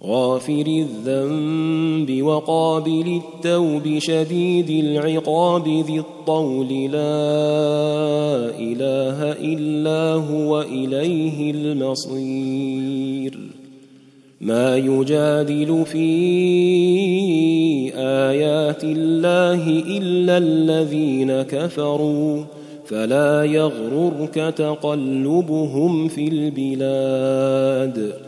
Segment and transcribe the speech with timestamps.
[0.04, 6.68] غافر الذنب وقابل التوب شديد العقاب ذي الطول.
[6.68, 6.98] لا
[8.58, 13.38] إله إلا هو إليه المصير.
[14.40, 16.08] ما يجادل في
[17.96, 22.44] آيات الله إلا الذين كفروا
[22.86, 28.27] فلا يغررك تقلبهم في البلاد.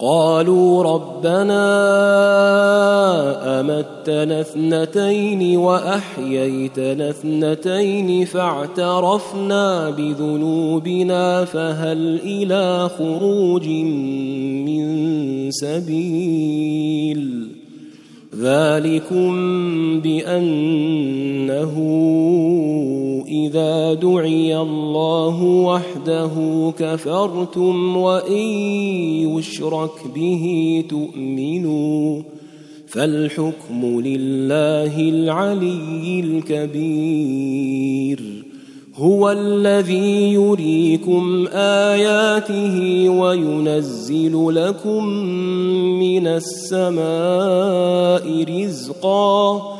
[0.00, 1.60] قالوا ربنا
[3.60, 17.48] أمتنا اثنتين وأحييتنا اثنتين فاعترفنا بذنوبنا فهل إلى خروج من سبيل
[18.40, 19.30] ذلكم
[20.00, 21.76] بأنه
[23.30, 26.30] إذا دعي الله وحده
[26.78, 28.46] كفرتم وإن
[29.36, 32.22] يشرك به تؤمنوا
[32.86, 38.20] فالحكم لله العلي الكبير
[38.94, 45.04] هو الذي يريكم آياته وينزل لكم
[45.98, 47.04] من السماء
[48.44, 49.79] رزقا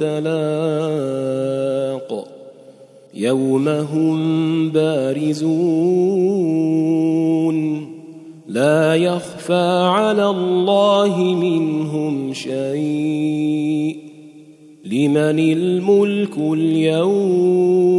[0.00, 1.08] التلاق
[3.14, 5.48] يوم هم بارزون
[8.48, 13.98] لا يخفى على الله منهم شيء
[14.84, 17.98] لمن الملك اليوم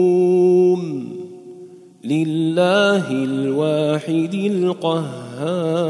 [2.06, 5.90] لله الواحد القهار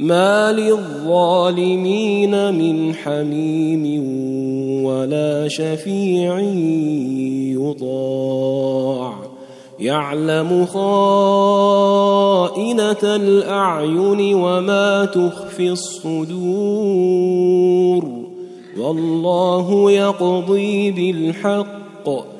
[0.00, 3.84] ما للظالمين من حميم
[4.84, 6.40] ولا شفيع
[7.60, 9.14] يطاع
[9.80, 11.56] يعلم خائنة
[13.02, 17.00] الأعين وما تخفي الصدور.
[18.78, 22.39] والله يقضي بالحق.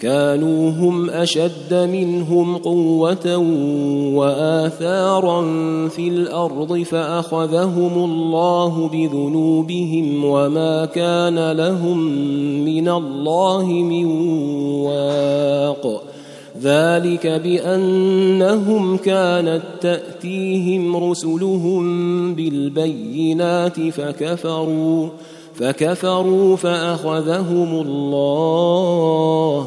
[0.00, 3.36] كانوا هم أشد منهم قوة
[4.14, 5.42] وآثارا
[5.88, 11.98] في الأرض فأخذهم الله بذنوبهم وما كان لهم
[12.64, 14.06] من الله من
[14.82, 16.02] واق.
[16.62, 25.08] ذلك بأنهم كانت تأتيهم رسلهم بالبينات فكفروا
[25.54, 29.66] فكفروا فأخذهم الله.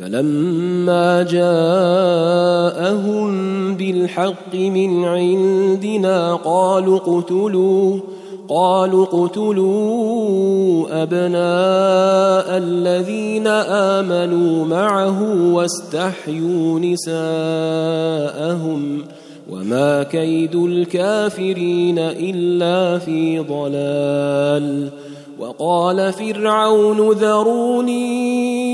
[0.00, 1.60] فلما جاءهم
[3.74, 8.00] بالحق من عندنا قالوا اقتلوا
[8.48, 18.72] قالوا اقتلوا أبناء الذين آمنوا معه واستحيوا نساءهم
[19.50, 24.88] وما كيد الكافرين إلا في ضلال.
[25.40, 28.69] وقال فرعون ذروني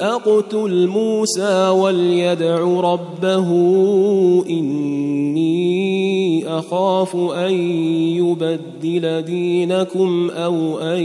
[0.00, 3.48] أقتل موسى وليدع ربه
[4.50, 7.54] إني أخاف أن
[8.16, 11.02] يبدل دينكم أو أن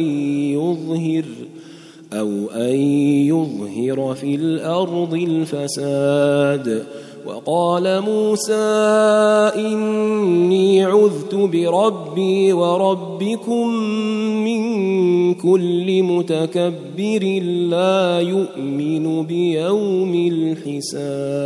[0.54, 1.26] يظهر
[2.14, 2.76] أو أن
[3.28, 6.86] يظهر في الأرض الفساد.
[7.26, 8.54] وقال موسى
[9.56, 13.68] إني عذت بربي وربكم
[14.44, 20.14] من كل متكبر لا يؤمن بيوم
[20.66, 21.46] الحساب.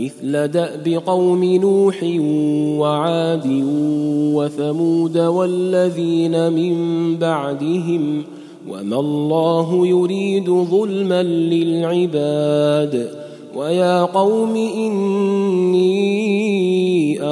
[0.00, 2.04] مثل دأب قوم نوح
[2.80, 3.46] وعاد
[4.34, 8.22] وثمود والذين من بعدهم
[8.68, 13.10] وما الله يريد ظلما للعباد
[13.56, 15.90] ويا قوم إني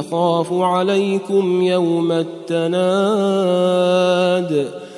[0.00, 3.88] أخاف عليكم يوم التناد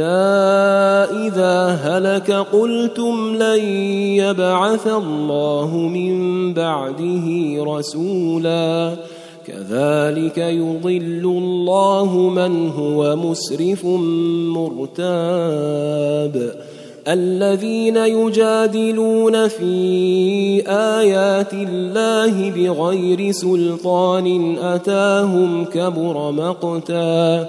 [0.00, 3.64] اذا هلك قلتم لن
[4.18, 7.26] يبعث الله من بعده
[7.58, 8.96] رسولا
[9.46, 13.84] كذلك يضل الله من هو مسرف
[14.54, 16.52] مرتاب
[17.08, 27.48] الذين يجادلون في ايات الله بغير سلطان اتاهم كبر مقتا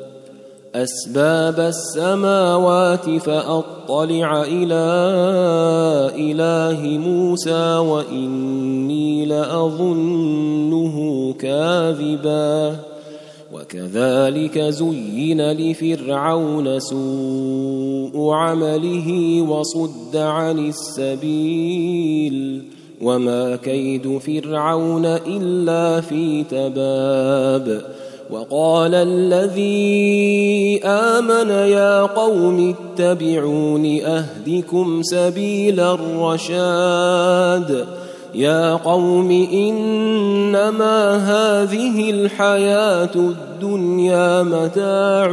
[0.75, 4.83] أسباب السماوات فأطلع إلى
[6.15, 10.97] إله موسى وإني لأظنه
[11.39, 12.75] كاذبا.
[13.53, 22.63] وكذلك زين لفرعون سوء عمله وصد عن السبيل.
[23.01, 28.00] وما كيد فرعون إلا في تباب.
[28.31, 37.85] وقال الذي آمن يا قوم اتبعون أهدكم سبيل الرشاد
[38.35, 45.31] يا قوم إنما هذه الحياة الدنيا متاع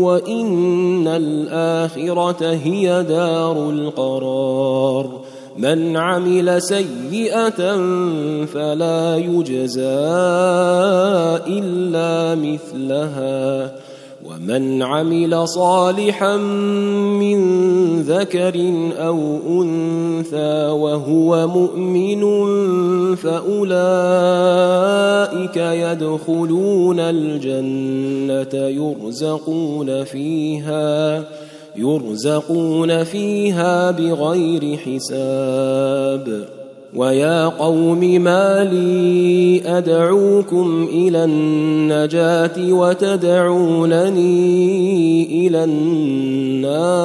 [0.00, 5.08] وإن الآخرة هي دار القرار
[5.58, 7.76] من عمل سيئة
[8.44, 9.82] فلا يجزى
[11.46, 13.72] إلا مثلها.
[14.24, 17.38] ومن عمل صالحا من
[18.02, 22.24] ذكر أو أنثى وهو مؤمن
[23.16, 23.66] فأولئك
[25.56, 31.24] يدخلون الجنة يرزقون فيها.
[31.76, 36.44] يرزقون فيها بغير حساب
[36.96, 44.26] ويا قوم ما لي ادعوكم إلى النجاه وتدعونني
[45.46, 47.04] إلى النار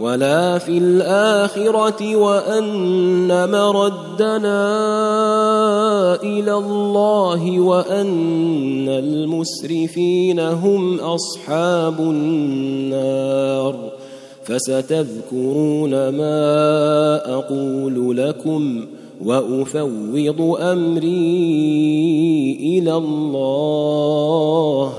[0.00, 4.62] ولا في الآخرة وأن مردنا
[6.22, 13.76] إلى الله وأن المسرفين هم أصحاب النار
[14.44, 18.86] فستذكرون ما أقول لكم
[19.24, 21.18] وأفوض أمري
[22.60, 24.92] إلى الله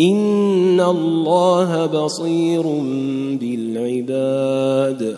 [0.00, 2.62] ان الله بصير
[3.40, 5.16] بالعباد.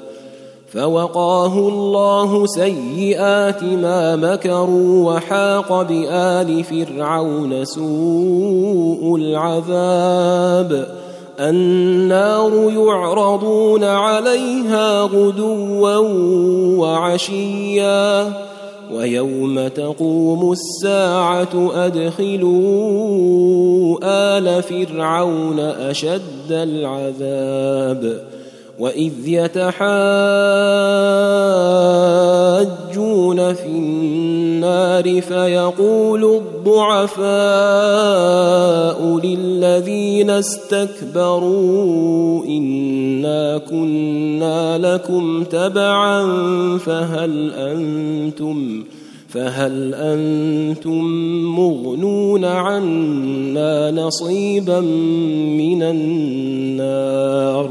[0.73, 10.87] فوقاه الله سيئات ما مكروا وحاق بال فرعون سوء العذاب.
[11.41, 15.97] النار يعرضون عليها غدوا
[16.79, 18.33] وعشيا.
[18.95, 22.53] ويوم تقوم الساعة أدخلوا
[24.03, 28.23] آل فرعون أشد العذاب
[28.79, 29.83] وإذ يتحاجون
[33.55, 37.23] في النار فيقول الضعفاء
[39.63, 41.65] للذين استكبروا
[42.45, 46.23] إنا كنا لكم تبعا
[46.79, 48.85] فهل أنتم
[49.29, 51.05] فهل أنتم
[51.57, 57.71] مغنون عنا نصيبا من النار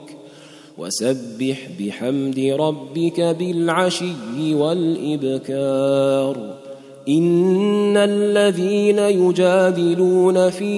[0.81, 6.37] وسبح بحمد ربك بالعشي والإبكار.
[7.09, 10.73] إن الذين يجادلون في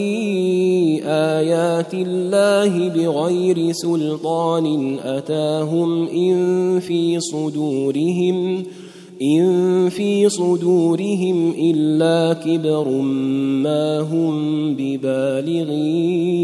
[1.06, 8.64] آيات الله بغير سلطان أتاهم إن في صدورهم
[9.22, 12.90] إن في صدورهم إلا كبر
[13.64, 16.44] ما هم ببالغيه.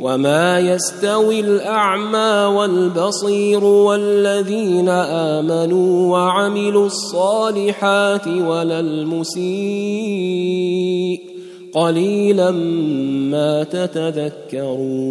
[0.00, 9.50] وما يستوي الاعمى والبصير والذين امنوا وعملوا الصالحات ولا المسيء
[11.74, 12.50] قليلا
[13.30, 15.10] ما تتذكرون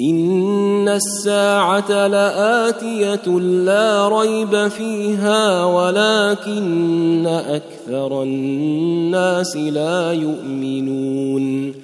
[0.00, 11.83] ان الساعة لاتيه لا ريب فيها ولكن أكثر الناس لا يؤمنون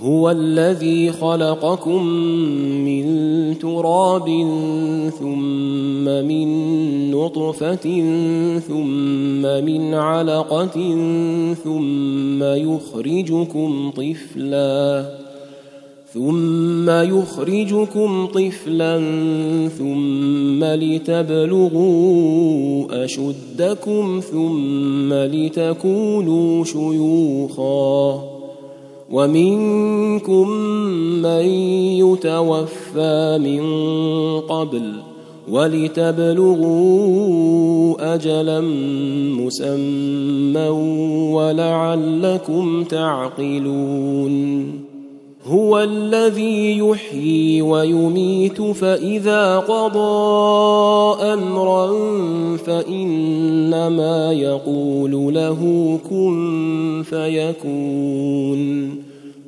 [0.00, 2.04] هو الذي خلقكم
[2.84, 3.04] من
[3.58, 4.26] تراب
[5.18, 6.48] ثم من
[7.10, 8.02] نطفة
[8.58, 10.94] ثم من علقة
[11.64, 15.06] ثم يخرجكم طفلا
[16.14, 18.98] ثم يخرجكم طفلا
[19.78, 21.84] ثم لتبلغوا
[23.04, 28.37] أشدكم ثم لتكونوا شيوخا
[29.10, 30.50] ومنكم
[31.22, 31.44] من
[32.04, 33.62] يتوفى من
[34.40, 34.92] قبل
[35.50, 36.98] ولتبلغوا
[38.14, 38.60] أجلا
[39.40, 40.68] مسمى
[41.32, 44.87] ولعلكم تعقلون
[45.48, 51.86] هو الذي يحيي ويميت فإذا قضى أمرا
[52.56, 55.60] فإنما يقول له
[56.10, 58.88] كن فيكون.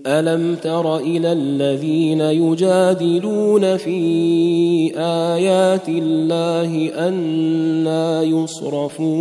[0.07, 9.21] ألم تر إلى الذين يجادلون في آيات الله أنا يصرفون؟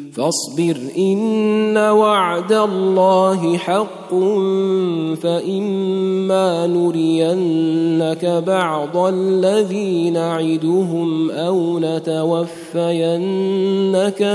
[0.11, 4.09] فاصبر إن وعد الله حق
[5.21, 12.47] فإما نرينك بعض الذي نعدهم أو نتوفينك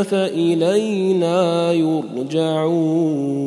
[0.02, 3.46] فإلينا يرجعون.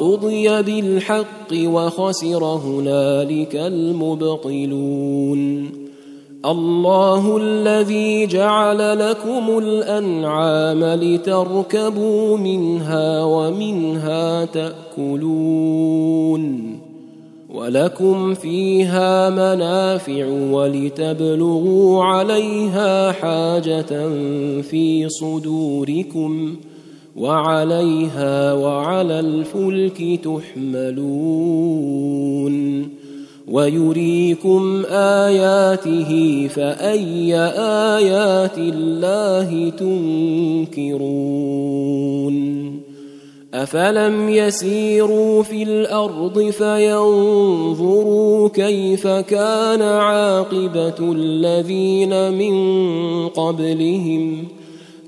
[0.00, 5.38] قضي بالحق وخسر هنالك المبطلون.
[6.44, 15.58] الله الذي جعل لكم الأنعام لتركبوا منها ومنها تأكلون.
[17.54, 24.08] ولكم فيها منافع ولتبلغوا عليها حاجة
[24.62, 26.56] في صدوركم.
[27.18, 31.78] وعليها وعلى الفلك تحملون
[33.48, 36.12] ويريكم آياته
[36.54, 37.34] فأي
[37.96, 41.18] آيات الله تنكرون
[43.54, 54.57] أفلم يسيروا في الأرض فينظروا كيف كان عاقبة الذين من قبلهم